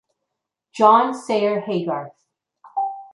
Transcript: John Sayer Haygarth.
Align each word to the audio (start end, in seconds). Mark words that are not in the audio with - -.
John 0.71 1.13
Sayer 1.13 1.61
Haygarth. 1.61 2.25